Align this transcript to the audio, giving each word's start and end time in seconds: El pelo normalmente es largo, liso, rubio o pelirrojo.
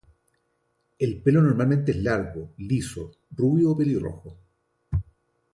El 0.97 1.21
pelo 1.21 1.43
normalmente 1.43 1.91
es 1.91 2.01
largo, 2.01 2.53
liso, 2.57 3.11
rubio 3.35 3.69
o 3.69 3.77
pelirrojo. 3.77 4.35